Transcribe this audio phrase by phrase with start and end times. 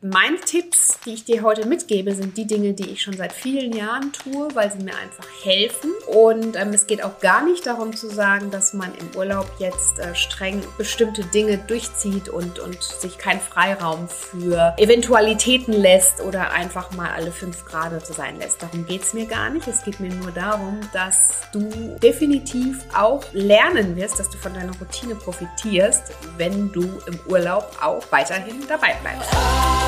[0.00, 3.72] Meine Tipps, die ich dir heute mitgebe, sind die Dinge, die ich schon seit vielen
[3.72, 5.90] Jahren tue, weil sie mir einfach helfen.
[6.06, 9.98] Und ähm, es geht auch gar nicht darum zu sagen, dass man im Urlaub jetzt
[9.98, 16.92] äh, streng bestimmte Dinge durchzieht und, und sich keinen Freiraum für Eventualitäten lässt oder einfach
[16.92, 18.62] mal alle fünf Grade zu sein lässt.
[18.62, 19.66] Darum geht es mir gar nicht.
[19.66, 24.78] Es geht mir nur darum, dass du definitiv auch lernen wirst, dass du von deiner
[24.78, 29.87] Routine profitierst, wenn du im Urlaub auch weiterhin dabei bleibst.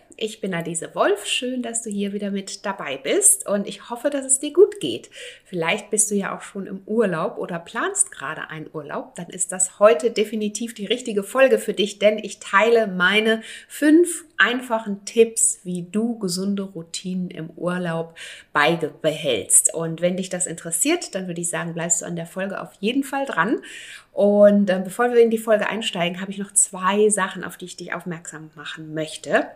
[0.23, 1.25] Ich bin Adese Wolf.
[1.25, 4.79] Schön, dass du hier wieder mit dabei bist und ich hoffe, dass es dir gut
[4.79, 5.09] geht.
[5.43, 9.15] Vielleicht bist du ja auch schon im Urlaub oder planst gerade einen Urlaub.
[9.15, 14.25] Dann ist das heute definitiv die richtige Folge für dich, denn ich teile meine fünf
[14.37, 18.15] einfachen Tipps, wie du gesunde Routinen im Urlaub
[18.53, 19.73] beibehältst.
[19.73, 22.73] Und wenn dich das interessiert, dann würde ich sagen, bleibst du an der Folge auf
[22.79, 23.63] jeden Fall dran.
[24.11, 27.65] Und äh, bevor wir in die Folge einsteigen, habe ich noch zwei Sachen, auf die
[27.65, 29.47] ich dich aufmerksam machen möchte.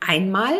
[0.00, 0.58] Einmal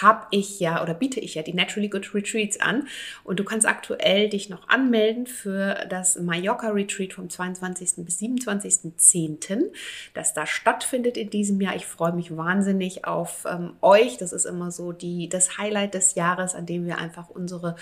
[0.00, 2.88] habe ich ja oder biete ich ja die Naturally Good Retreats an
[3.22, 8.04] und du kannst aktuell dich noch anmelden für das Mallorca Retreat vom 22.
[8.04, 9.66] bis 27.10.,
[10.14, 11.76] das da stattfindet in diesem Jahr.
[11.76, 14.18] Ich freue mich wahnsinnig auf ähm, euch.
[14.18, 17.76] Das ist immer so die, das Highlight des Jahres, an dem wir einfach unsere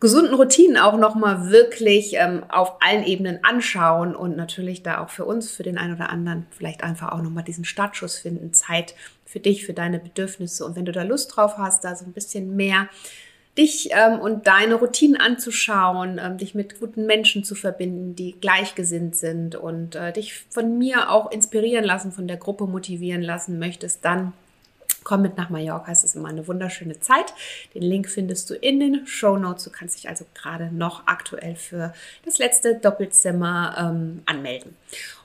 [0.00, 5.24] gesunden Routinen auch nochmal wirklich ähm, auf allen Ebenen anschauen und natürlich da auch für
[5.24, 8.94] uns, für den einen oder anderen vielleicht einfach auch nochmal diesen Startschuss finden, Zeit
[9.24, 10.64] für dich, für deine Bedürfnisse.
[10.64, 12.88] Und wenn du da Lust drauf hast, da so ein bisschen mehr
[13.56, 19.16] dich ähm, und deine Routinen anzuschauen, ähm, dich mit guten Menschen zu verbinden, die gleichgesinnt
[19.16, 24.04] sind und äh, dich von mir auch inspirieren lassen, von der Gruppe motivieren lassen möchtest,
[24.04, 24.34] dann
[25.04, 25.90] komm mit nach Mallorca.
[25.92, 27.32] Es ist immer eine wunderschöne Zeit.
[27.74, 29.64] Den Link findest du in den Show Notes.
[29.64, 34.76] Du kannst dich also gerade noch aktuell für das letzte Doppelzimmer ähm, anmelden.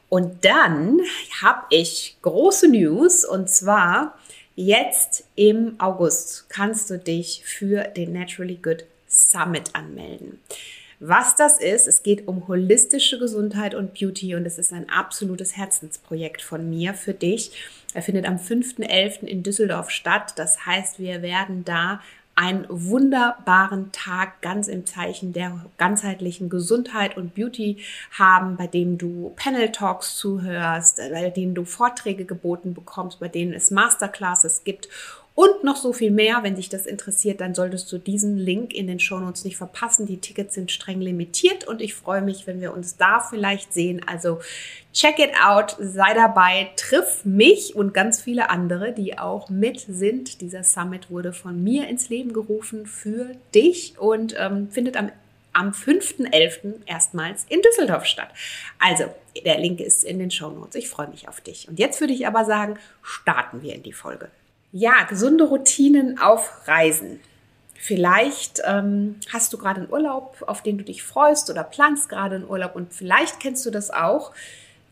[0.07, 0.99] Und dann
[1.41, 4.19] habe ich große News und zwar
[4.55, 10.39] jetzt im August kannst du dich für den Naturally Good Summit anmelden.
[11.03, 15.57] Was das ist, es geht um holistische Gesundheit und Beauty und es ist ein absolutes
[15.57, 17.51] Herzensprojekt von mir für dich.
[17.95, 19.23] Er findet am 5.11.
[19.23, 20.33] in Düsseldorf statt.
[20.35, 22.01] Das heißt, wir werden da
[22.35, 27.77] einen wunderbaren Tag ganz im Zeichen der ganzheitlichen Gesundheit und Beauty
[28.17, 33.53] haben, bei dem du Panel Talks zuhörst, bei denen du Vorträge geboten bekommst, bei denen
[33.53, 34.87] es Masterclasses gibt
[35.33, 36.39] und noch so viel mehr.
[36.43, 40.05] Wenn dich das interessiert, dann solltest du diesen Link in den Shownotes nicht verpassen.
[40.05, 44.01] Die Tickets sind streng limitiert und ich freue mich, wenn wir uns da vielleicht sehen.
[44.05, 44.39] Also
[44.93, 50.41] check it out, sei dabei, triff mich und ganz viele andere, die auch mit sind.
[50.41, 55.11] Dieser Summit wurde von mir ins Leben gerufen für dich und ähm, findet am
[55.53, 56.85] am 5.11.
[56.85, 58.29] erstmals in Düsseldorf statt.
[58.79, 59.13] Also,
[59.45, 60.75] der Link ist in den Show Notes.
[60.75, 61.67] Ich freue mich auf dich.
[61.67, 64.29] Und jetzt würde ich aber sagen, starten wir in die Folge.
[64.71, 67.19] Ja, gesunde Routinen auf Reisen.
[67.75, 72.35] Vielleicht ähm, hast du gerade einen Urlaub, auf den du dich freust oder planst gerade
[72.35, 74.31] einen Urlaub und vielleicht kennst du das auch,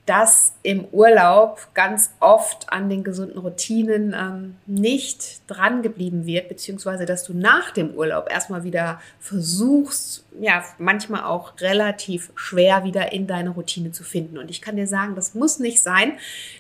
[0.10, 7.06] dass im Urlaub ganz oft an den gesunden Routinen ähm, nicht dran geblieben wird, beziehungsweise
[7.06, 13.28] dass du nach dem Urlaub erstmal wieder versuchst, ja, manchmal auch relativ schwer wieder in
[13.28, 14.40] deine Routine zu finden.
[14.40, 16.14] Und ich kann dir sagen, das muss nicht sein.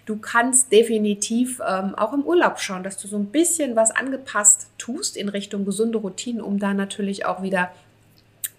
[0.05, 4.67] Du kannst definitiv ähm, auch im Urlaub schauen, dass du so ein bisschen was angepasst
[4.77, 7.71] tust in Richtung gesunde Routinen, um da natürlich auch wieder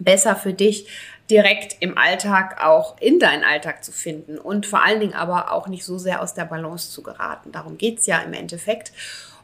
[0.01, 0.89] besser für dich
[1.31, 5.69] direkt im Alltag auch in deinen Alltag zu finden und vor allen Dingen aber auch
[5.69, 7.53] nicht so sehr aus der Balance zu geraten.
[7.53, 8.93] Darum geht es ja im Endeffekt.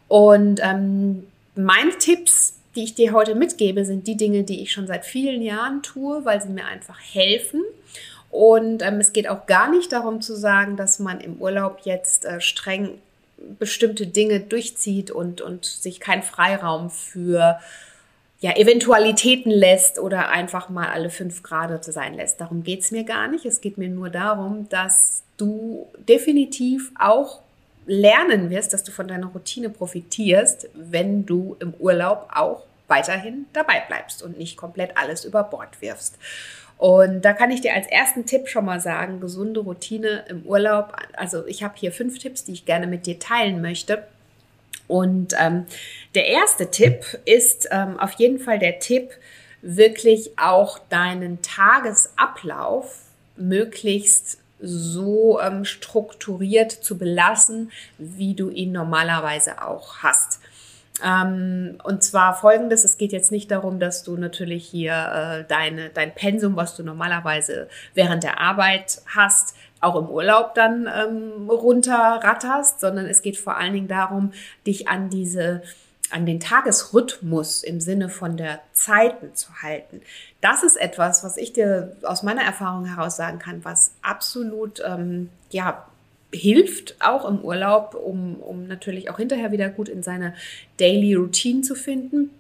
[0.08, 4.86] Und ähm, meine Tipps, die ich dir heute mitgebe, sind die Dinge, die ich schon
[4.86, 7.62] seit vielen Jahren tue, weil sie mir einfach helfen.
[8.30, 12.24] Und ähm, es geht auch gar nicht darum zu sagen, dass man im Urlaub jetzt
[12.24, 12.98] äh, streng
[13.58, 17.58] bestimmte Dinge durchzieht und, und sich keinen Freiraum für
[18.41, 22.41] ja, Eventualitäten lässt oder einfach mal alle fünf Grade sein lässt.
[22.41, 23.47] Darum geht es mir gar nicht.
[23.47, 27.41] Es geht mir nur darum, dass du definitiv auch
[27.86, 33.83] lernen wirst, dass du von deiner Routine profitierst, wenn du im Urlaub auch weiterhin dabei
[33.88, 36.18] bleibst und nicht komplett alles über Bord wirfst.
[36.78, 40.94] Und da kann ich dir als ersten Tipp schon mal sagen, gesunde Routine im Urlaub.
[41.15, 44.04] Also ich habe hier fünf Tipps, die ich gerne mit dir teilen möchte
[44.88, 45.66] und ähm,
[46.15, 49.10] der erste Tipp ist ähm, auf jeden Fall der Tipp,
[49.62, 53.00] wirklich auch deinen Tagesablauf
[53.36, 60.41] möglichst so ähm, strukturiert zu belassen, wie du ihn normalerweise auch hast.
[61.04, 65.91] Ähm, und zwar folgendes, es geht jetzt nicht darum, dass du natürlich hier äh, deine,
[65.91, 72.80] dein Pensum, was du normalerweise während der Arbeit hast, auch im Urlaub dann ähm, runterratterst,
[72.80, 74.32] sondern es geht vor allen Dingen darum,
[74.66, 75.62] dich an diese
[76.10, 80.02] an den Tagesrhythmus im Sinne von der Zeiten zu halten.
[80.40, 85.30] Das ist etwas, was ich dir aus meiner Erfahrung heraus sagen kann, was absolut ähm,
[85.50, 85.84] ja
[86.32, 90.34] hilft auch im Urlaub, um, um natürlich auch hinterher wieder gut in seine
[90.76, 92.30] Daily Routine zu finden.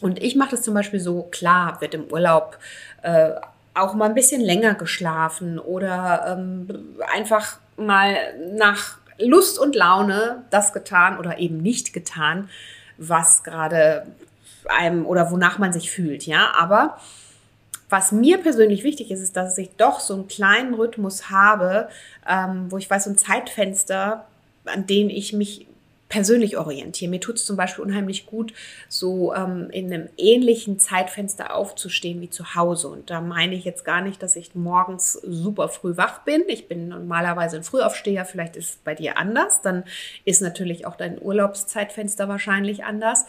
[0.00, 2.58] Und ich mache das zum Beispiel so, klar, wird im Urlaub
[3.02, 3.32] äh,
[3.74, 6.68] auch mal ein bisschen länger geschlafen oder ähm,
[7.12, 8.16] einfach mal
[8.54, 12.50] nach Lust und Laune das getan oder eben nicht getan,
[12.98, 14.06] was gerade
[14.68, 16.52] einem oder wonach man sich fühlt, ja.
[16.58, 16.98] Aber
[17.88, 21.88] was mir persönlich wichtig ist, ist, dass ich doch so einen kleinen Rhythmus habe,
[22.28, 24.26] ähm, wo ich weiß, so ein Zeitfenster,
[24.64, 25.66] an dem ich mich
[26.12, 27.10] persönlich orientiere.
[27.10, 28.52] Mir tut es zum Beispiel unheimlich gut,
[28.86, 32.88] so ähm, in einem ähnlichen Zeitfenster aufzustehen wie zu Hause.
[32.88, 36.42] Und da meine ich jetzt gar nicht, dass ich morgens super früh wach bin.
[36.48, 39.62] Ich bin normalerweise ein Frühaufsteher, vielleicht ist es bei dir anders.
[39.62, 39.84] Dann
[40.26, 43.24] ist natürlich auch dein Urlaubszeitfenster wahrscheinlich anders.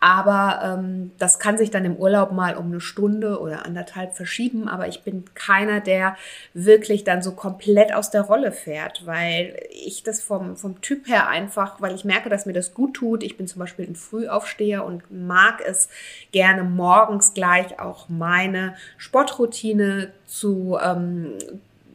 [0.00, 4.68] Aber ähm, das kann sich dann im Urlaub mal um eine Stunde oder anderthalb verschieben.
[4.68, 6.16] Aber ich bin keiner, der
[6.52, 11.28] wirklich dann so komplett aus der Rolle fährt, weil ich das vom, vom Typ her
[11.28, 13.22] einfach, weil ich merke, dass mir das gut tut.
[13.22, 15.88] Ich bin zum Beispiel ein Frühaufsteher und mag es
[16.32, 21.38] gerne morgens gleich auch meine Sportroutine zu ähm,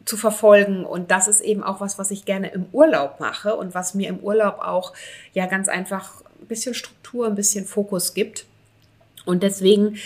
[0.04, 0.84] zu verfolgen.
[0.84, 4.08] Und das ist eben auch was, was ich gerne im Urlaub mache und was mir
[4.08, 4.92] im Urlaub auch
[5.32, 8.44] ja ganz einfach ein bisschen Struktur, ein bisschen Fokus gibt.
[9.24, 9.96] Und deswegen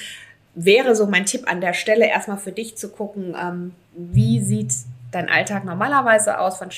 [0.54, 4.72] wäre so mein Tipp an der Stelle erstmal für dich zu gucken, ähm, wie sieht
[5.10, 6.60] dein Alltag normalerweise aus?
[6.60, 6.70] Wann,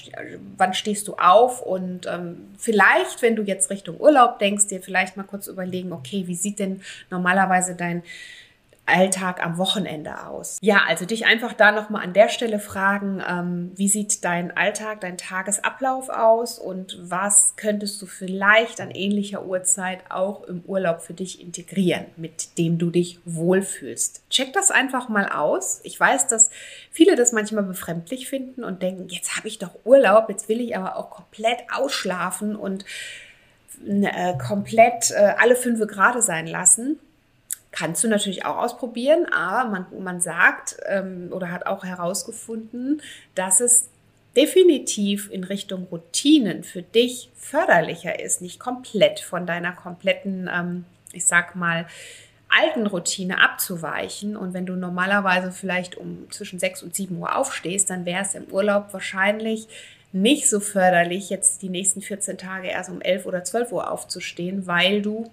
[0.57, 1.63] wann stehst du auf?
[1.63, 6.25] Und ähm, vielleicht, wenn du jetzt Richtung Urlaub denkst, dir vielleicht mal kurz überlegen, okay,
[6.27, 8.03] wie sieht denn normalerweise dein
[8.87, 10.59] Alltag am Wochenende aus?
[10.61, 15.00] Ja, also dich einfach da nochmal an der Stelle fragen, ähm, wie sieht dein Alltag,
[15.00, 21.15] dein Tagesablauf aus und was könntest du vielleicht an ähnlicher Uhrzeit auch im Urlaub für
[21.15, 24.23] dich integrieren, mit dem du dich wohlfühlst?
[24.31, 25.81] Check das einfach mal aus.
[25.83, 26.50] Ich weiß, dass
[26.91, 30.77] viele das manchmal befremdlich finden und denken, jetzt habe ich doch Urlaub, jetzt will ich
[30.77, 32.85] aber auch komplett ausschlafen und
[33.87, 36.99] äh, komplett äh, alle fünf Grade sein lassen.
[37.76, 43.02] Kannst du natürlich auch ausprobieren, aber man, man sagt ähm, oder hat auch herausgefunden,
[43.34, 43.90] dass es
[44.34, 51.26] definitiv in Richtung Routinen für dich förderlicher ist, nicht komplett von deiner kompletten, ähm, ich
[51.26, 51.87] sag mal,
[52.49, 54.38] alten Routine abzuweichen.
[54.38, 58.34] Und wenn du normalerweise vielleicht um zwischen 6 und 7 Uhr aufstehst, dann wäre es
[58.34, 59.69] im Urlaub wahrscheinlich
[60.12, 64.67] nicht so förderlich, jetzt die nächsten 14 Tage erst um 11 oder 12 Uhr aufzustehen,
[64.67, 65.31] weil du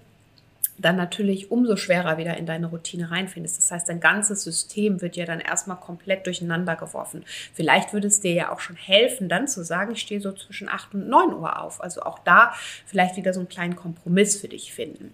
[0.78, 3.58] dann natürlich umso schwerer wieder in deine Routine reinfindest.
[3.58, 7.24] Das heißt, dein ganzes System wird ja dann erstmal komplett durcheinander geworfen.
[7.54, 10.70] Vielleicht würde es dir ja auch schon helfen, dann zu sagen, ich stehe so zwischen
[10.70, 11.82] 8 und 9 Uhr auf.
[11.82, 12.54] Also auch da
[12.86, 15.14] vielleicht wieder so einen kleinen Kompromiss für dich finden.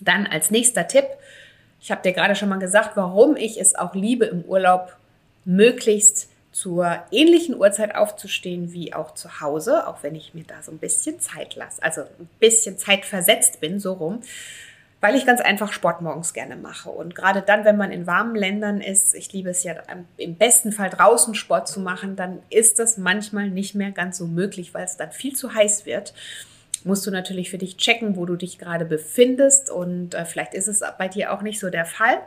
[0.00, 1.06] Dann als nächster Tipp,
[1.80, 4.96] ich habe dir gerade schon mal gesagt, warum ich es auch liebe, im Urlaub
[5.44, 10.70] möglichst zur ähnlichen Uhrzeit aufzustehen wie auch zu Hause, auch wenn ich mir da so
[10.70, 14.20] ein bisschen Zeit lasse, also ein bisschen Zeit versetzt bin, so rum,
[15.00, 16.90] weil ich ganz einfach Sport morgens gerne mache.
[16.90, 19.74] Und gerade dann, wenn man in warmen Ländern ist, ich liebe es ja
[20.16, 24.26] im besten Fall draußen Sport zu machen, dann ist das manchmal nicht mehr ganz so
[24.26, 26.12] möglich, weil es dann viel zu heiß wird
[26.84, 30.68] musst du natürlich für dich checken, wo du dich gerade befindest und äh, vielleicht ist
[30.68, 32.18] es bei dir auch nicht so der Fall.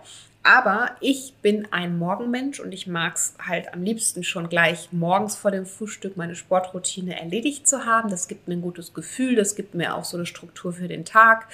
[0.46, 5.36] Aber ich bin ein Morgenmensch und ich mag es halt am liebsten schon gleich morgens
[5.36, 8.12] vor dem Frühstück meine Sportroutine erledigt zu haben.
[8.12, 11.04] Das gibt mir ein gutes Gefühl, das gibt mir auch so eine Struktur für den
[11.04, 11.48] Tag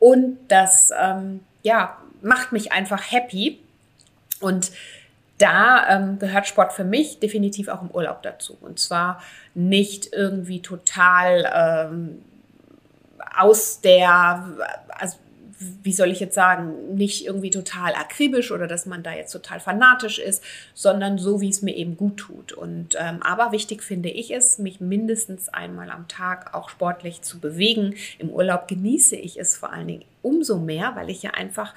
[0.00, 3.60] und das ähm, ja, macht mich einfach happy.
[4.40, 4.72] Und
[5.38, 8.58] da ähm, gehört Sport für mich definitiv auch im Urlaub dazu.
[8.60, 9.22] Und zwar
[9.54, 12.24] nicht irgendwie total ähm,
[13.38, 14.44] aus der,
[14.88, 15.16] also
[15.82, 19.60] wie soll ich jetzt sagen, nicht irgendwie total akribisch oder dass man da jetzt total
[19.60, 20.42] fanatisch ist,
[20.74, 22.52] sondern so, wie es mir eben gut tut.
[22.52, 27.38] Und ähm, aber wichtig finde ich es, mich mindestens einmal am Tag auch sportlich zu
[27.40, 27.94] bewegen.
[28.18, 31.74] Im Urlaub genieße ich es vor allen Dingen umso mehr, weil ich ja einfach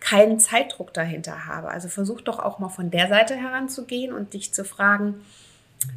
[0.00, 1.68] keinen Zeitdruck dahinter habe.
[1.68, 5.20] Also versuch doch auch mal von der Seite heranzugehen und dich zu fragen,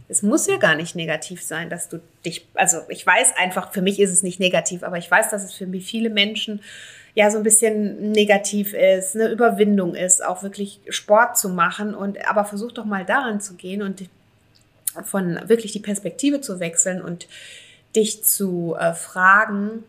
[0.08, 3.82] es muss ja gar nicht negativ sein, dass du dich, also ich weiß einfach, für
[3.82, 6.62] mich ist es nicht negativ, aber ich weiß, dass es für mich viele Menschen
[7.20, 11.94] ja so ein bisschen negativ ist, eine Überwindung ist, auch wirklich Sport zu machen.
[11.94, 14.06] Und aber versuch doch mal daran zu gehen und
[15.04, 17.28] von wirklich die Perspektive zu wechseln und
[17.94, 19.84] dich zu äh, fragen,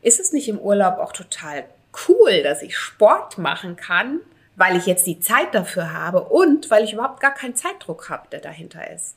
[0.00, 1.64] ist es nicht im Urlaub auch total
[2.06, 4.20] cool, dass ich Sport machen kann,
[4.54, 8.28] weil ich jetzt die Zeit dafür habe und weil ich überhaupt gar keinen Zeitdruck habe,
[8.30, 9.16] der dahinter ist.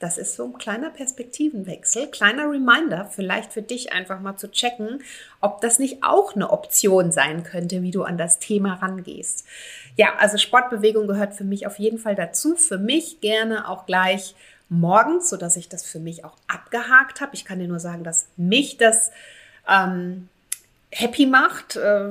[0.00, 5.02] Das ist so ein kleiner Perspektivenwechsel, kleiner Reminder, vielleicht für dich einfach mal zu checken,
[5.40, 9.46] ob das nicht auch eine Option sein könnte, wie du an das Thema rangehst.
[9.96, 12.56] Ja, also Sportbewegung gehört für mich auf jeden Fall dazu.
[12.56, 14.34] Für mich gerne auch gleich
[14.68, 17.34] morgens, sodass ich das für mich auch abgehakt habe.
[17.34, 19.12] Ich kann dir nur sagen, dass mich das
[19.68, 20.28] ähm,
[20.90, 22.10] happy macht, äh,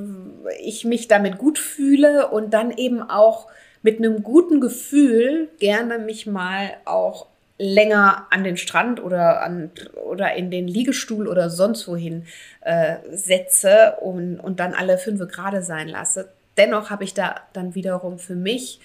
[0.62, 3.48] ich mich damit gut fühle und dann eben auch
[3.82, 9.72] mit einem guten Gefühl gerne mich mal auch länger an den Strand oder, an,
[10.05, 12.25] oder in den Liegestuhl oder sonst wohin
[12.62, 16.29] äh, setze und, und dann alle fünf gerade sein lasse.
[16.57, 18.79] Dennoch habe ich da dann wiederum für mich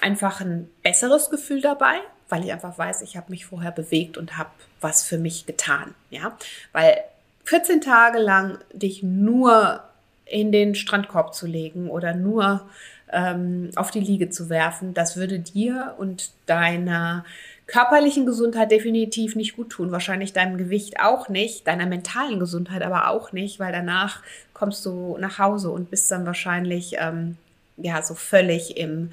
[0.00, 1.96] einfach ein besseres Gefühl dabei,
[2.28, 5.94] weil ich einfach weiß, ich habe mich vorher bewegt und habe was für mich getan.
[6.10, 6.36] Ja,
[6.72, 6.96] weil
[7.44, 9.82] 14 Tage lang dich nur
[10.24, 12.68] in den Strandkorb zu legen oder nur
[13.12, 17.24] ähm, auf die Liege zu werfen, das würde dir und deiner
[17.66, 19.92] körperlichen Gesundheit definitiv nicht gut tun.
[19.92, 25.16] Wahrscheinlich deinem Gewicht auch nicht, deiner mentalen Gesundheit aber auch nicht, weil danach kommst du
[25.18, 27.36] nach Hause und bist dann wahrscheinlich ähm,
[27.76, 29.10] ja so völlig im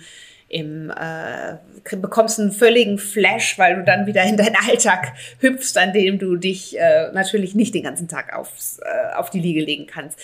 [0.49, 5.93] im, äh, bekommst einen völligen Flash, weil du dann wieder in deinen Alltag hüpfst, an
[5.93, 9.85] dem du dich äh, natürlich nicht den ganzen Tag aufs, äh, auf die Liege legen
[9.85, 10.19] kannst.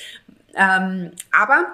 [0.56, 1.68] Ähm, aber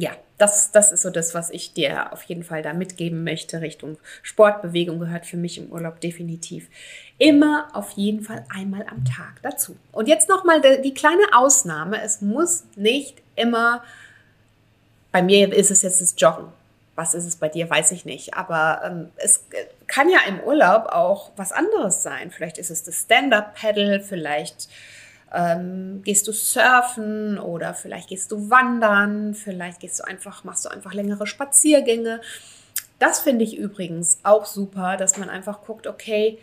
[0.00, 3.60] ja, das, das ist so das, was ich dir auf jeden Fall da mitgeben möchte.
[3.60, 6.68] Richtung Sportbewegung gehört für mich im Urlaub definitiv
[7.18, 9.76] immer auf jeden Fall einmal am Tag dazu.
[9.92, 12.02] Und jetzt nochmal die, kleine Ausnahme.
[12.02, 13.84] Es muss nicht immer,
[15.12, 16.48] bei mir ist es jetzt das Joggen
[16.96, 18.34] was ist es bei dir, weiß ich nicht.
[18.34, 19.46] Aber ähm, es
[19.86, 22.30] kann ja im Urlaub auch was anderes sein.
[22.30, 24.68] Vielleicht ist es das Stand-up-Paddle, vielleicht
[25.32, 30.68] ähm, gehst du surfen oder vielleicht gehst du wandern, vielleicht gehst du einfach, machst du
[30.68, 32.20] einfach längere Spaziergänge.
[32.98, 36.38] Das finde ich übrigens auch super, dass man einfach guckt, okay,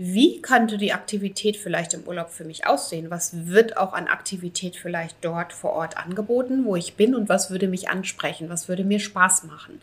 [0.00, 3.10] wie könnte die Aktivität vielleicht im Urlaub für mich aussehen?
[3.10, 7.50] Was wird auch an Aktivität vielleicht dort vor Ort angeboten, wo ich bin und was
[7.50, 8.48] würde mich ansprechen?
[8.48, 9.80] Was würde mir Spaß machen?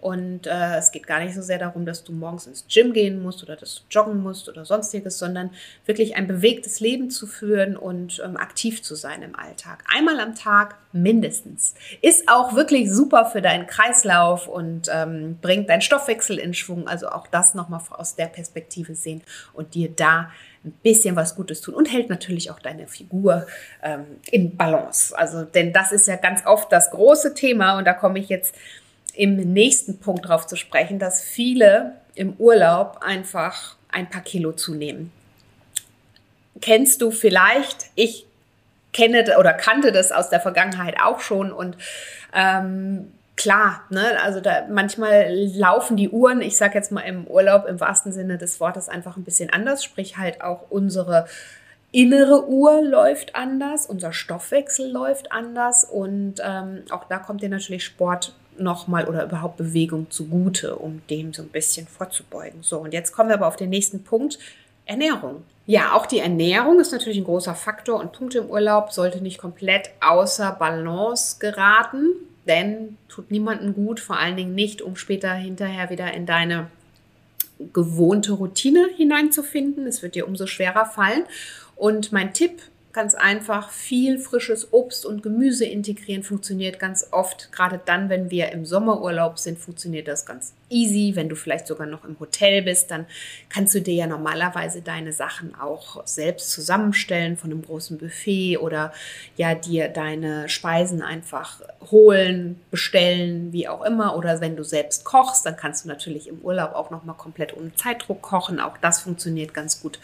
[0.00, 3.22] Und äh, es geht gar nicht so sehr darum, dass du morgens ins Gym gehen
[3.22, 5.50] musst oder dass du joggen musst oder sonstiges, sondern
[5.84, 9.84] wirklich ein bewegtes Leben zu führen und ähm, aktiv zu sein im Alltag.
[9.94, 11.74] Einmal am Tag mindestens.
[12.00, 16.88] Ist auch wirklich super für deinen Kreislauf und ähm, bringt deinen Stoffwechsel in Schwung.
[16.88, 20.30] Also auch das nochmal aus der Perspektive sehen und dir da
[20.64, 23.46] ein bisschen was Gutes tun und hält natürlich auch deine Figur
[23.82, 25.16] ähm, in Balance.
[25.16, 28.54] Also, denn das ist ja ganz oft das große Thema und da komme ich jetzt
[29.16, 35.12] im nächsten Punkt darauf zu sprechen, dass viele im Urlaub einfach ein paar Kilo zunehmen.
[36.60, 38.26] Kennst du vielleicht, ich
[38.92, 41.76] kenne oder kannte das aus der Vergangenheit auch schon und
[42.34, 47.66] ähm, klar, ne, also da manchmal laufen die Uhren, ich sage jetzt mal im Urlaub
[47.66, 51.26] im wahrsten Sinne des Wortes einfach ein bisschen anders, sprich halt auch unsere
[51.92, 57.84] innere Uhr läuft anders, unser Stoffwechsel läuft anders und ähm, auch da kommt dir natürlich
[57.84, 62.62] Sport nochmal oder überhaupt Bewegung zugute, um dem so ein bisschen vorzubeugen.
[62.62, 64.38] So, und jetzt kommen wir aber auf den nächsten Punkt,
[64.86, 65.44] Ernährung.
[65.66, 69.38] Ja, auch die Ernährung ist natürlich ein großer Faktor und Punkt im Urlaub sollte nicht
[69.38, 72.06] komplett außer Balance geraten,
[72.48, 76.66] denn tut niemandem gut, vor allen Dingen nicht, um später hinterher wieder in deine
[77.72, 79.86] gewohnte Routine hineinzufinden.
[79.86, 81.24] Es wird dir umso schwerer fallen.
[81.76, 87.52] Und mein Tipp ganz einfach viel frisches Obst und Gemüse integrieren funktioniert ganz oft.
[87.52, 91.12] Gerade dann, wenn wir im Sommerurlaub sind, funktioniert das ganz easy.
[91.14, 93.06] Wenn du vielleicht sogar noch im Hotel bist, dann
[93.48, 98.92] kannst du dir ja normalerweise deine Sachen auch selbst zusammenstellen von einem großen Buffet oder
[99.36, 101.60] ja dir deine Speisen einfach
[101.92, 104.16] holen, bestellen, wie auch immer.
[104.16, 107.56] Oder wenn du selbst kochst, dann kannst du natürlich im Urlaub auch noch mal komplett
[107.56, 108.58] ohne Zeitdruck kochen.
[108.58, 110.00] Auch das funktioniert ganz gut.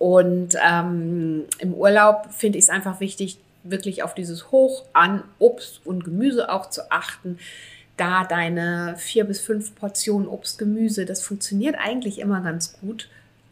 [0.00, 5.82] Und ähm, im Urlaub finde ich es einfach wichtig, wirklich auf dieses Hoch an Obst
[5.84, 7.38] und Gemüse auch zu achten.
[7.98, 13.10] Da deine vier bis fünf Portionen Obst, Gemüse, das funktioniert eigentlich immer ganz gut.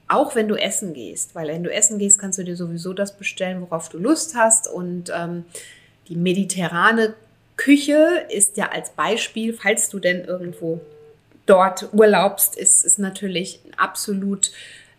[0.09, 3.19] Auch wenn du essen gehst, weil wenn du essen gehst, kannst du dir sowieso das
[3.19, 4.69] bestellen, worauf du Lust hast.
[4.69, 5.45] Und ähm,
[6.09, 7.13] die mediterrane
[7.59, 10.81] Küche ist ja als Beispiel, falls du denn irgendwo
[11.45, 14.51] dort urlaubst, ist, ist natürlich absolut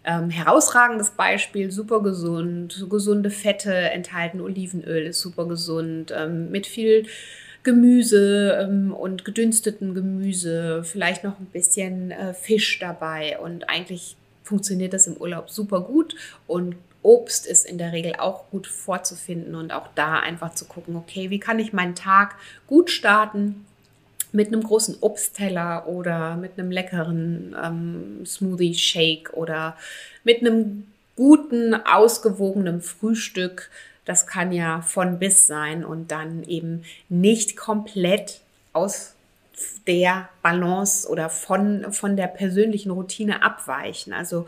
[0.10, 7.06] ähm, herausragendes Beispiel, super gesund, gesunde Fette enthalten, Olivenöl ist super gesund, ähm, mit viel
[7.62, 13.38] Gemüse ähm, und gedünsteten Gemüse, vielleicht noch ein bisschen äh, Fisch dabei.
[13.38, 16.16] Und eigentlich funktioniert das im Urlaub super gut.
[16.48, 20.96] Und Obst ist in der Regel auch gut vorzufinden und auch da einfach zu gucken,
[20.96, 22.36] okay, wie kann ich meinen Tag
[22.66, 23.66] gut starten
[24.32, 29.76] mit einem großen Obstteller oder mit einem leckeren ähm, Smoothie Shake oder
[30.24, 33.70] mit einem guten, ausgewogenen Frühstück.
[34.06, 38.42] Das kann ja von bis sein und dann eben nicht komplett
[38.74, 39.16] aus
[39.88, 44.14] der Balance oder von, von der persönlichen Routine abweichen.
[44.14, 44.48] Also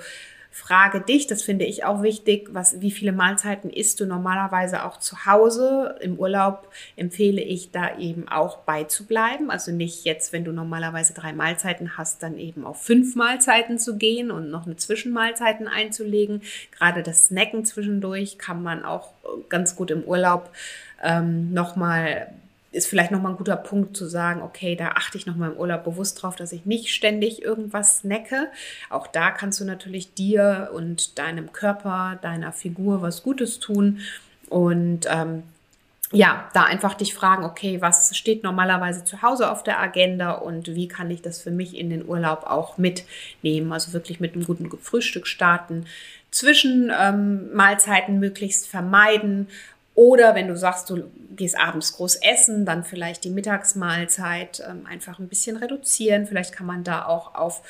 [0.52, 4.98] frage dich, das finde ich auch wichtig, was, wie viele Mahlzeiten isst du normalerweise auch
[4.98, 5.96] zu Hause?
[6.02, 6.68] Im Urlaub
[6.98, 9.50] empfehle ich da eben auch beizubleiben.
[9.50, 13.98] Also nicht jetzt, wenn du normalerweise drei Mahlzeiten hast, dann eben auf fünf Mahlzeiten zu
[13.98, 16.42] gehen und noch eine Zwischenmahlzeiten einzulegen.
[16.78, 19.14] Gerade das Snacken zwischendurch kann man auch
[19.48, 20.52] ganz gut im Urlaub
[21.02, 22.28] ähm, nochmal
[22.72, 25.84] ist vielleicht nochmal ein guter Punkt zu sagen, okay, da achte ich nochmal im Urlaub
[25.84, 28.50] bewusst drauf, dass ich nicht ständig irgendwas snacke.
[28.90, 34.00] Auch da kannst du natürlich dir und deinem Körper, deiner Figur was Gutes tun.
[34.50, 35.44] Und ähm,
[36.14, 40.68] ja, da einfach dich fragen, okay, was steht normalerweise zu Hause auf der Agenda und
[40.76, 43.72] wie kann ich das für mich in den Urlaub auch mitnehmen?
[43.72, 45.86] Also wirklich mit einem guten Frühstück starten,
[46.32, 49.48] zwischen ähm, Mahlzeiten möglichst vermeiden
[50.02, 51.04] oder wenn du sagst, du
[51.36, 56.26] gehst abends groß essen, dann vielleicht die Mittagsmahlzeit ähm, einfach ein bisschen reduzieren.
[56.26, 57.62] Vielleicht kann man da auch auf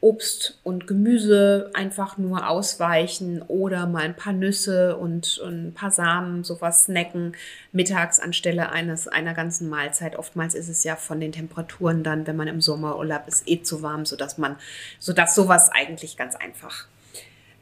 [0.00, 5.90] Obst und Gemüse einfach nur ausweichen oder mal ein paar Nüsse und, und, ein paar
[5.90, 7.34] Samen, sowas snacken
[7.72, 10.14] mittags anstelle eines einer ganzen Mahlzeit.
[10.14, 13.82] Oftmals ist es ja von den Temperaturen dann, wenn man im Sommerurlaub ist, eh zu
[13.82, 14.54] warm, sodass man,
[15.00, 16.86] sodass sowas eigentlich ganz einfach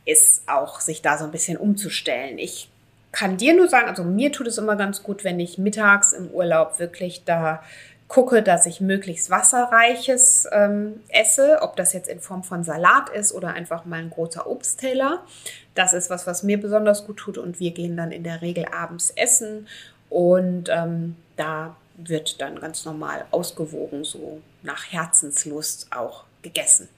[0.05, 2.37] ist, auch sich da so ein bisschen umzustellen.
[2.37, 2.69] Ich
[3.13, 6.29] kann dir nur sagen, also mir tut es immer ganz gut, wenn ich mittags im
[6.29, 7.63] Urlaub wirklich da
[8.09, 13.33] gucke, dass ich möglichst wasserreiches ähm, esse, ob das jetzt in Form von Salat ist
[13.33, 15.23] oder einfach mal ein großer Obstteller.
[15.75, 18.67] Das ist was, was mir besonders gut tut und wir gehen dann in der Regel
[18.67, 19.67] abends essen
[20.11, 26.89] und ähm, da wird dann ganz normal ausgewogen, so nach Herzenslust auch gegessen.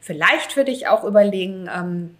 [0.00, 2.16] Vielleicht würde ich auch überlegen, ähm,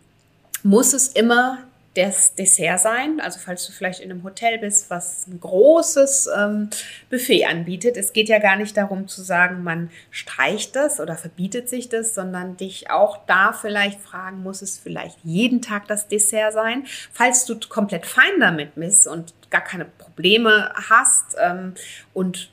[0.62, 1.58] muss es immer
[1.94, 3.21] das Dessert sein.
[3.21, 6.71] Also falls du vielleicht in einem Hotel bist, was ein großes ähm,
[7.08, 7.97] Buffet anbietet.
[7.97, 12.14] Es geht ja gar nicht darum zu sagen, man streicht das oder verbietet sich das,
[12.14, 16.84] sondern dich auch da vielleicht fragen, muss es vielleicht jeden Tag das Dessert sein?
[17.12, 21.75] Falls du komplett fein damit bist und gar keine Probleme hast ähm,
[22.12, 22.50] und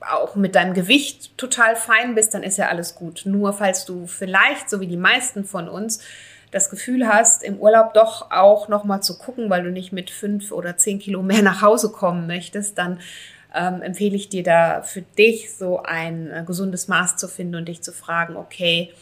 [0.00, 3.22] auch mit deinem Gewicht total fein bist, dann ist ja alles gut.
[3.24, 6.00] Nur falls du vielleicht, so wie die meisten von uns,
[6.54, 10.52] das Gefühl hast, im Urlaub doch auch nochmal zu gucken, weil du nicht mit fünf
[10.52, 13.00] oder zehn Kilo mehr nach Hause kommen möchtest, dann
[13.52, 17.66] ähm, empfehle ich dir da für dich so ein äh, gesundes Maß zu finden und
[17.66, 18.94] dich zu fragen, okay,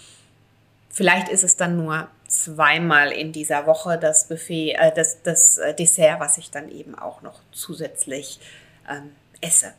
[0.88, 5.74] vielleicht ist es dann nur zweimal in dieser Woche das Buffet, äh, das, das äh,
[5.74, 8.40] Dessert, was ich dann eben auch noch zusätzlich
[8.90, 9.10] ähm,
[9.42, 9.74] esse.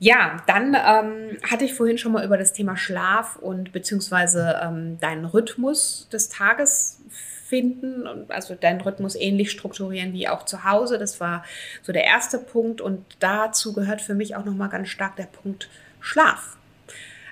[0.00, 4.98] Ja, dann ähm, hatte ich vorhin schon mal über das Thema Schlaf und beziehungsweise ähm,
[5.00, 7.00] deinen Rhythmus des Tages
[7.48, 10.98] finden und also deinen Rhythmus ähnlich strukturieren wie auch zu Hause.
[10.98, 11.44] Das war
[11.82, 15.24] so der erste Punkt und dazu gehört für mich auch noch mal ganz stark der
[15.24, 15.68] Punkt
[16.00, 16.56] Schlaf.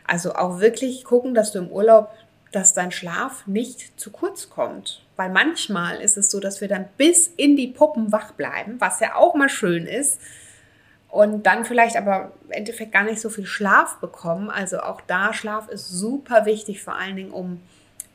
[0.07, 2.11] Also auch wirklich gucken, dass du im Urlaub,
[2.51, 5.03] dass dein Schlaf nicht zu kurz kommt.
[5.17, 9.01] Weil manchmal ist es so, dass wir dann bis in die Puppen wach bleiben, was
[9.01, 10.21] ja auch mal schön ist
[11.09, 14.51] und dann vielleicht aber im Endeffekt gar nicht so viel Schlaf bekommen.
[14.51, 17.61] Also auch da, Schlaf ist super wichtig, vor allen Dingen, um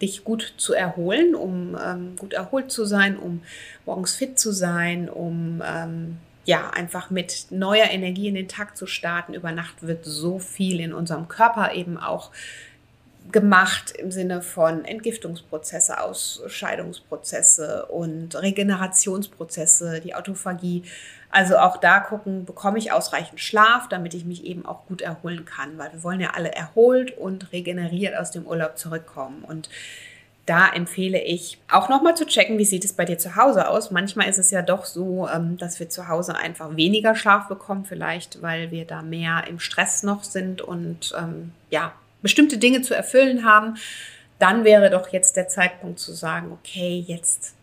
[0.01, 3.43] dich gut zu erholen, um ähm, gut erholt zu sein, um
[3.85, 8.87] morgens fit zu sein, um ähm, ja einfach mit neuer Energie in den Tag zu
[8.87, 9.33] starten.
[9.33, 12.31] Über Nacht wird so viel in unserem Körper eben auch
[13.31, 20.83] gemacht im Sinne von Entgiftungsprozesse, Ausscheidungsprozesse und Regenerationsprozesse, die Autophagie.
[21.31, 25.45] Also auch da gucken, bekomme ich ausreichend Schlaf, damit ich mich eben auch gut erholen
[25.45, 29.43] kann, weil wir wollen ja alle erholt und regeneriert aus dem Urlaub zurückkommen.
[29.43, 29.69] Und
[30.45, 33.91] da empfehle ich auch nochmal zu checken, wie sieht es bei dir zu Hause aus.
[33.91, 37.85] Manchmal ist es ja doch so, ähm, dass wir zu Hause einfach weniger Schlaf bekommen,
[37.85, 42.93] vielleicht weil wir da mehr im Stress noch sind und ähm, ja, bestimmte Dinge zu
[42.93, 43.77] erfüllen haben,
[44.39, 47.53] dann wäre doch jetzt der Zeitpunkt zu sagen, okay, jetzt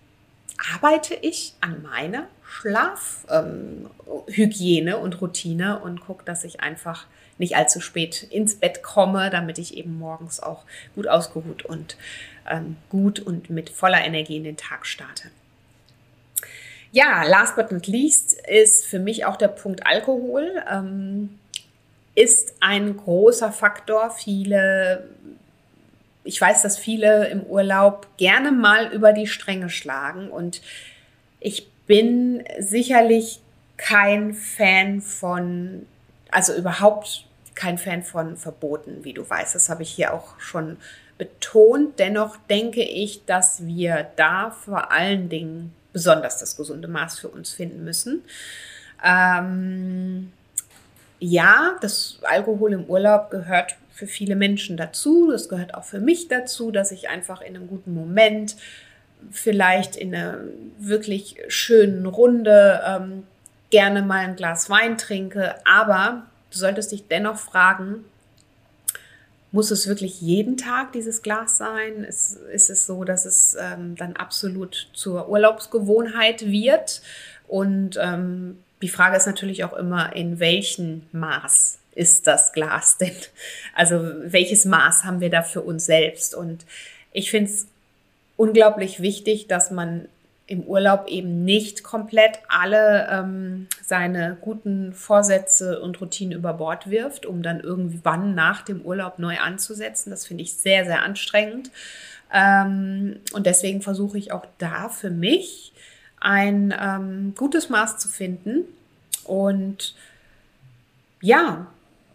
[0.72, 7.06] arbeite ich an meiner Schlafhygiene ähm, und Routine und gucke, dass ich einfach
[7.36, 11.96] nicht allzu spät ins Bett komme, damit ich eben morgens auch gut ausgeruht und
[12.48, 15.30] ähm, gut und mit voller Energie in den Tag starte.
[16.90, 20.62] Ja, last but not least ist für mich auch der Punkt Alkohol.
[20.70, 21.38] Ähm,
[22.14, 24.10] ist ein großer Faktor.
[24.10, 25.06] Viele
[26.28, 30.60] ich weiß, dass viele im Urlaub gerne mal über die Stränge schlagen und
[31.40, 33.40] ich bin sicherlich
[33.76, 35.86] kein Fan von,
[36.30, 37.24] also überhaupt
[37.56, 39.56] kein Fan von Verboten, wie du weißt.
[39.56, 40.76] Das habe ich hier auch schon
[41.16, 41.98] betont.
[41.98, 47.52] Dennoch denke ich, dass wir da vor allen Dingen besonders das gesunde Maß für uns
[47.52, 48.22] finden müssen.
[49.04, 50.32] Ähm,
[51.18, 55.30] ja, das Alkohol im Urlaub gehört für viele Menschen dazu.
[55.30, 58.56] Das gehört auch für mich dazu, dass ich einfach in einem guten Moment,
[59.30, 60.38] vielleicht in einer
[60.78, 63.24] wirklich schönen Runde, ähm,
[63.70, 65.54] gerne mal ein Glas Wein trinke.
[65.66, 68.04] Aber du solltest dich dennoch fragen,
[69.50, 72.04] muss es wirklich jeden Tag dieses Glas sein?
[72.04, 77.02] Ist, ist es so, dass es ähm, dann absolut zur Urlaubsgewohnheit wird?
[77.46, 83.16] Und ähm, die Frage ist natürlich auch immer, in welchem Maß ist das Glas denn?
[83.74, 86.34] Also welches Maß haben wir da für uns selbst?
[86.34, 86.64] Und
[87.12, 87.66] ich finde es
[88.38, 90.08] unglaublich wichtig, dass man
[90.46, 97.26] im Urlaub eben nicht komplett alle ähm, seine guten Vorsätze und Routinen über Bord wirft,
[97.26, 100.08] um dann irgendwann nach dem Urlaub neu anzusetzen.
[100.08, 101.70] Das finde ich sehr, sehr anstrengend.
[102.32, 105.74] Ähm, und deswegen versuche ich auch da für mich
[106.18, 108.64] ein ähm, gutes Maß zu finden.
[109.24, 109.94] Und
[111.20, 111.66] ja,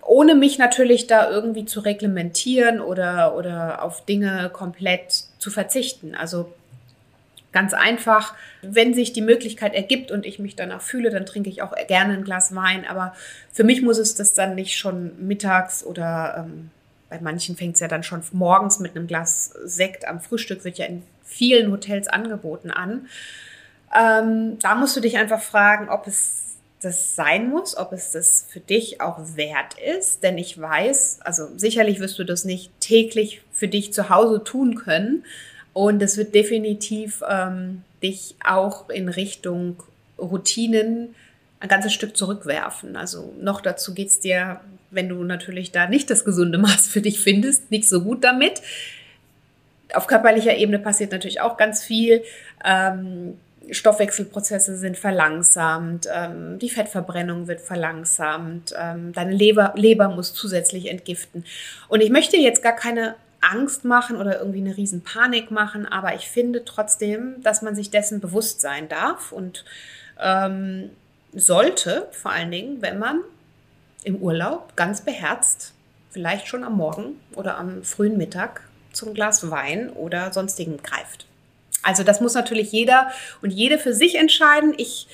[0.06, 6.16] ohne mich natürlich da irgendwie zu reglementieren oder, oder auf Dinge komplett zu verzichten.
[6.16, 6.54] Also
[7.52, 11.62] ganz einfach, wenn sich die Möglichkeit ergibt und ich mich danach fühle, dann trinke ich
[11.62, 12.86] auch gerne ein Glas Wein.
[12.88, 13.13] Aber
[13.52, 16.72] für mich muss es das dann nicht schon mittags oder ähm,
[17.10, 20.80] bei manchen fängt es ja dann schon morgens mit einem Glas Sekt am Frühstück, wird
[20.80, 23.08] ja in vielen Hotels angeboten an.
[23.96, 26.42] Ähm, da musst du dich einfach fragen, ob es
[26.84, 30.24] das sein muss, ob es das für dich auch wert ist.
[30.24, 34.76] Denn ich weiß, also sicherlich wirst du das nicht täglich für dich zu Hause tun
[34.76, 35.26] können.
[35.74, 39.82] Und es wird definitiv ähm, dich auch in Richtung
[40.19, 41.15] Routinen
[41.60, 42.96] ein ganzes Stück zurückwerfen.
[42.96, 44.60] Also noch dazu geht es dir,
[44.91, 48.62] wenn du natürlich da nicht das gesunde Maß für dich findest, nicht so gut damit.
[49.93, 52.24] Auf körperlicher Ebene passiert natürlich auch ganz viel.
[52.65, 53.38] Ähm,
[53.71, 61.45] Stoffwechselprozesse sind verlangsamt, ähm, die Fettverbrennung wird verlangsamt, ähm, deine Leber, Leber muss zusätzlich entgiften.
[61.88, 66.15] Und ich möchte jetzt gar keine Angst machen oder irgendwie eine riesen Panik machen, aber
[66.15, 69.65] ich finde trotzdem, dass man sich dessen bewusst sein darf und
[70.19, 70.89] ähm,
[71.34, 73.21] sollte, vor allen Dingen, wenn man
[74.04, 75.73] im Urlaub ganz beherzt,
[76.10, 81.26] vielleicht schon am Morgen oder am frühen Mittag zum Glas Wein oder sonstigen greift.
[81.84, 84.74] Also das muss natürlich jeder und jede für sich entscheiden.
[84.78, 85.08] Ich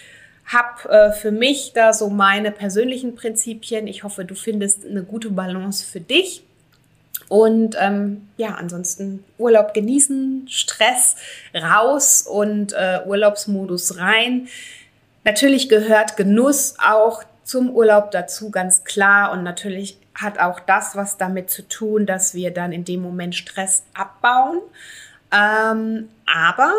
[0.46, 3.88] habe äh, für mich da so meine persönlichen Prinzipien.
[3.88, 6.44] Ich hoffe, du findest eine gute Balance für dich.
[7.28, 11.16] Und ähm, ja, ansonsten Urlaub genießen, Stress
[11.54, 14.48] raus und äh, Urlaubsmodus rein.
[15.24, 19.32] Natürlich gehört Genuss auch zum Urlaub dazu, ganz klar.
[19.32, 23.36] Und natürlich hat auch das was damit zu tun, dass wir dann in dem Moment
[23.36, 24.62] Stress abbauen.
[25.32, 26.74] Ähm, aber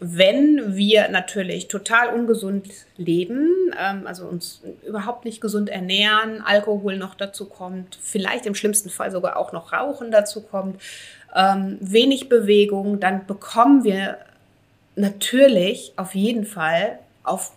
[0.00, 7.14] wenn wir natürlich total ungesund leben, ähm, also uns überhaupt nicht gesund ernähren, Alkohol noch
[7.14, 10.80] dazu kommt, vielleicht im schlimmsten Fall sogar auch noch Rauchen dazu kommt,
[11.34, 14.18] ähm, wenig Bewegung, dann bekommen wir
[14.96, 17.52] natürlich auf jeden Fall auf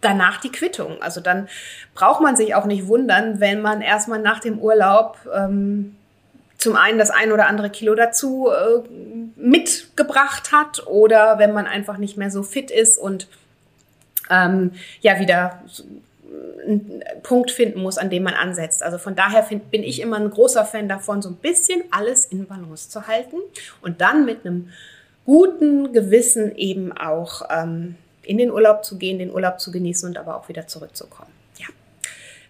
[0.00, 1.02] danach die Quittung.
[1.02, 1.48] Also dann
[1.94, 5.96] braucht man sich auch nicht wundern, wenn man erstmal nach dem Urlaub ähm,
[6.64, 8.88] zum einen das ein oder andere Kilo dazu äh,
[9.36, 13.28] mitgebracht hat oder wenn man einfach nicht mehr so fit ist und
[14.30, 14.72] ähm,
[15.02, 15.62] ja wieder
[16.64, 18.82] einen Punkt finden muss, an dem man ansetzt.
[18.82, 22.24] Also von daher find, bin ich immer ein großer Fan davon, so ein bisschen alles
[22.24, 23.36] in Balance zu halten
[23.82, 24.70] und dann mit einem
[25.26, 30.16] guten Gewissen eben auch ähm, in den Urlaub zu gehen, den Urlaub zu genießen und
[30.16, 31.43] aber auch wieder zurückzukommen.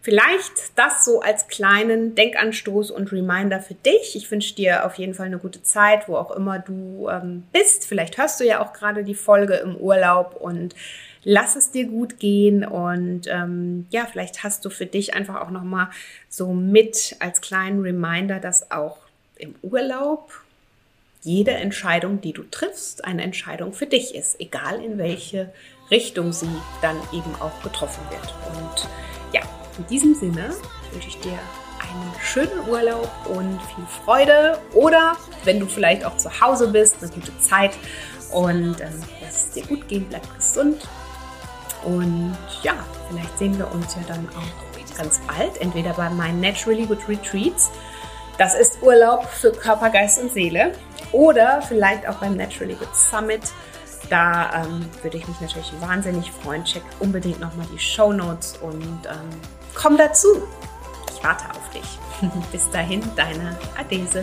[0.05, 4.15] Vielleicht das so als kleinen Denkanstoß und Reminder für dich.
[4.15, 7.87] Ich wünsche dir auf jeden Fall eine gute Zeit, wo auch immer du ähm, bist.
[7.87, 10.75] Vielleicht hörst du ja auch gerade die Folge im Urlaub und
[11.23, 12.67] lass es dir gut gehen.
[12.67, 15.89] Und ähm, ja, vielleicht hast du für dich einfach auch nochmal
[16.29, 18.99] so mit als kleinen Reminder, dass auch
[19.37, 20.33] im Urlaub
[21.23, 25.51] jede Entscheidung, die du triffst, eine Entscheidung für dich ist, egal in welche
[25.91, 26.51] Richtung sie
[26.83, 28.35] dann eben auch getroffen wird.
[28.55, 28.87] Und
[29.33, 29.41] ja,
[29.79, 30.55] in diesem Sinne
[30.93, 34.59] wünsche ich dir einen schönen Urlaub und viel Freude.
[34.73, 37.73] Oder wenn du vielleicht auch zu Hause bist, eine gute Zeit.
[38.31, 40.89] Und ähm, lass es dir gut gehen, bleib gesund.
[41.85, 42.75] Und ja,
[43.09, 47.71] vielleicht sehen wir uns ja dann auch ganz bald, entweder bei meinen Naturally Good Retreats,
[48.39, 50.73] das ist Urlaub für Körper, Geist und Seele.
[51.13, 53.43] Oder vielleicht auch beim Naturally Good Summit.
[54.11, 56.65] Da ähm, würde ich mich natürlich wahnsinnig freuen.
[56.65, 59.41] Check unbedingt nochmal die Show Notes und ähm,
[59.75, 60.43] Komm dazu.
[61.13, 61.99] Ich warte auf dich.
[62.53, 64.23] Bis dahin, deine Adese.